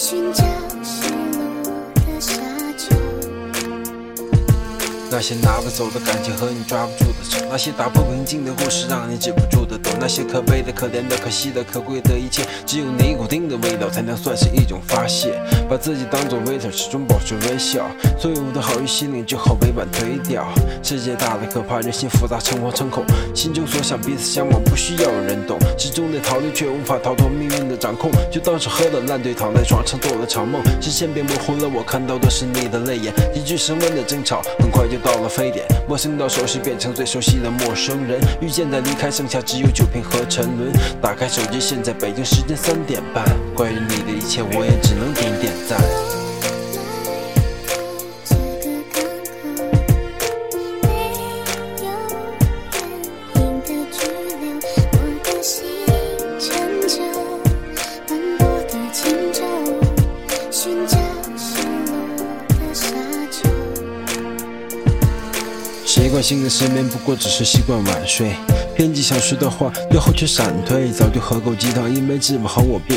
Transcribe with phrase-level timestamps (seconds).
[0.00, 0.49] 寻找。
[5.20, 15.38] 那些拿不走的感情和你抓不住的手，那些打破平静的故事让你止不住的抖，那些可悲的、可怜的、可惜的、可贵的一切，只有尼古丁的味道才能算是一种发泄。
[15.68, 17.84] 把自己当作 waiter，始终保持微笑，
[18.18, 20.48] 所有的好于心灵就好委婉推掉。
[20.82, 25.58] 世界大的可怕，人心复杂，诚惶诚恐，心中所想彼此相望，不需要有人懂。
[25.76, 38.20] 始终得逃离，却无法逃脱命运的掌控，就当是喝了烂醉，躺在床上做了场梦，视线变模糊了，我看到的是你的泪眼，一句升温的争吵，很快就到到了非典，陌生到熟悉，变成最熟悉的陌生人。
[38.40, 40.72] 遇见的离开，剩下只有酒瓶和沉沦。
[41.02, 43.24] 打开手机，现在北京时间三点半。
[43.52, 46.19] 关于你的一切，我也只能点点赞。
[65.90, 68.30] 习惯性的失眠，不过只是习惯晚睡。
[68.76, 70.88] 编辑想说的话，最后却闪退。
[70.92, 72.96] 早就喝够鸡汤，因为治不好我病。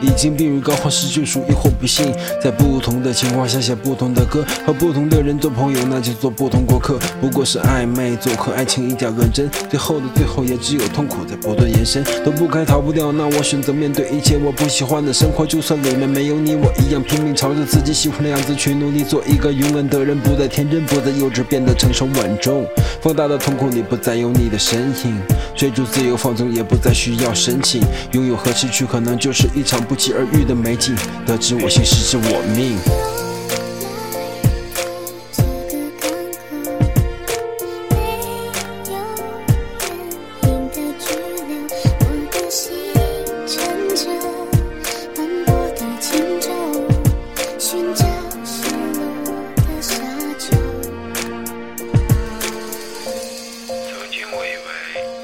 [0.00, 2.12] 已经病入膏肓失去属于或不幸。
[2.42, 6.98] 在不同的情况下写不同的歌，和不同的人做朋友，那就做不同过客。
[7.20, 12.04] 不过是暧昧做客，爱情一点认真，最后的最后也只有痛苦在不断延伸。
[12.22, 15.46] 躲不开，逃不掉，那我选择面对一切我不喜欢的生活。
[15.46, 22.66] 就算里面没有你，我一样拼命朝着自己喜欢的样子去努力，做一个勇敢的人，不再天真，不再幼稚，变得成熟稳重。
[23.00, 25.18] 放大的瞳孔里不再有你的身影，
[25.54, 27.80] 追逐自由放纵也不再需要申请，
[28.12, 30.94] 拥有和失去可能就是一场不期而遇的美景，
[31.26, 32.76] 得知我心，失之我命。
[37.90, 37.96] 没
[38.92, 38.94] 有
[40.42, 41.04] 原因的拘
[41.48, 41.52] 留，
[42.00, 42.62] 我的心
[43.46, 43.52] 乘
[43.96, 44.00] 着
[45.74, 46.04] 的轻
[46.40, 46.46] 舟，
[47.58, 48.04] 寻找
[48.44, 48.52] 失
[48.94, 49.00] 落
[49.56, 49.92] 的沙。
[53.68, 55.23] 曾经我以为。